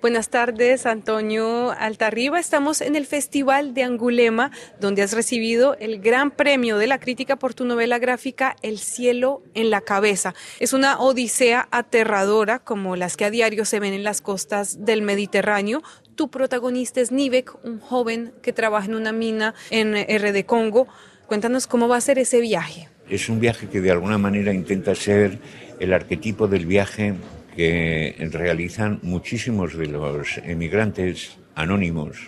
[0.00, 2.38] Buenas tardes, Antonio Altarriba.
[2.38, 7.34] Estamos en el Festival de Angulema, donde has recibido el gran premio de la crítica
[7.34, 10.36] por tu novela gráfica El cielo en la cabeza.
[10.60, 15.02] Es una odisea aterradora, como las que a diario se ven en las costas del
[15.02, 15.82] Mediterráneo.
[16.14, 20.86] Tu protagonista es Nivek, un joven que trabaja en una mina en RD Congo.
[21.26, 22.88] Cuéntanos cómo va a ser ese viaje.
[23.10, 25.40] Es un viaje que de alguna manera intenta ser
[25.80, 27.14] el arquetipo del viaje
[27.54, 32.18] que realizan muchísimos de los emigrantes anónimos.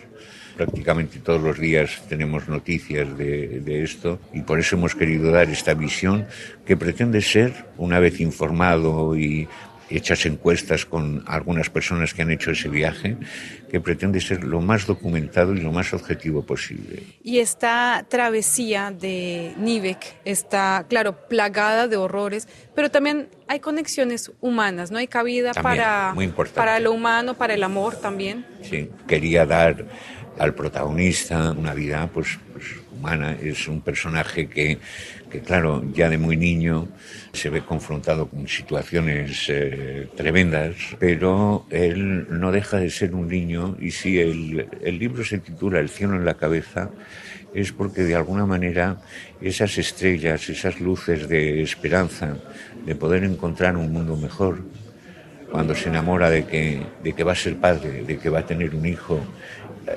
[0.56, 5.48] Prácticamente todos los días tenemos noticias de, de, esto y por eso hemos querido dar
[5.48, 6.26] esta visión
[6.66, 9.48] que pretende ser, una vez informado y
[9.90, 13.16] hechas encuestas con algunas personas que han hecho ese viaje,
[13.70, 17.02] que pretende ser lo más documentado y lo más objetivo posible.
[17.22, 24.90] Y esta travesía de Nivek está, claro, plagada de horrores, pero también hay conexiones humanas,
[24.90, 24.98] ¿no?
[24.98, 28.46] Hay cabida También, para, muy para lo humano, para el amor también.
[28.62, 29.86] Sí, quería dar
[30.38, 32.79] al protagonista una vida pues, pues
[33.40, 34.78] Es un personaje que,
[35.30, 36.88] que, claro, ya de muy niño
[37.32, 43.76] se ve confrontado con situaciones eh, tremendas, pero él no deja de ser un niño
[43.80, 46.90] y si el, el libro se titula El cielo en la cabeza,
[47.54, 49.00] es porque de alguna manera
[49.40, 52.36] esas estrellas, esas luces de esperanza,
[52.84, 54.62] de poder encontrar un mundo mejor,
[55.50, 58.46] cuando se enamora de que, de que va a ser padre, de que va a
[58.46, 59.20] tener un hijo,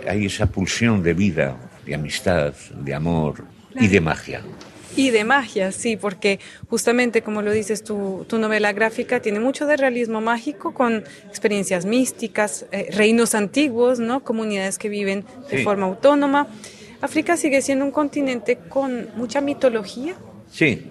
[0.08, 3.46] hay esa pulsión de vida, de amistad, de amor
[3.80, 4.42] y de magia.
[4.96, 9.66] Y de magia, sí, porque justamente como lo dices, tu, tu novela gráfica tiene mucho
[9.66, 14.24] de realismo mágico con experiencias místicas, eh, reinos antiguos, ¿no?
[14.24, 15.64] comunidades que viven de Sí.
[15.64, 16.48] forma autónoma.
[17.02, 20.14] África sigue siendo un continente con mucha mitología.
[20.52, 20.84] Sí,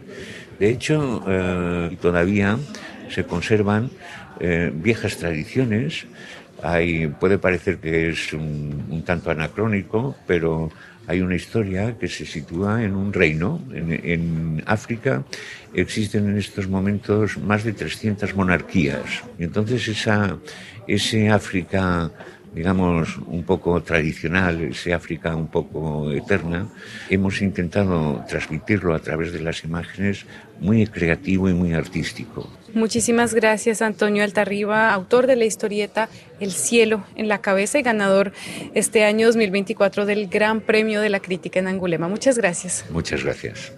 [0.59, 2.59] de hecho, eh, todavía
[3.13, 3.91] se conservan
[4.41, 6.07] eh, viejas tradiciones.
[7.19, 10.71] Puede parecer que es un, tanto anacrónico, pero
[11.09, 13.61] hay una historia que se sitúa en un reino.
[13.75, 15.25] En, en África
[15.75, 19.25] existen en estos momentos más de 300 monarquías.
[19.41, 20.39] Y entonces esa,
[20.87, 22.13] ese África
[22.55, 26.69] digamos, un poco tradicional, ese África un poco eterna,
[27.09, 30.27] hemos intentado transmitirlo a través de las imágenes
[30.61, 32.49] muy creativo y muy artístico.
[32.75, 36.09] Muchísimas gracias, Antonio Altarriba, autor de la historieta
[36.41, 38.33] El cielo en la cabeza y ganador
[38.75, 42.09] este año 2024 del Gran Premio de la Crítica en Angulema.
[42.09, 42.85] Muchas gracias.
[42.91, 43.73] Muchas gracias.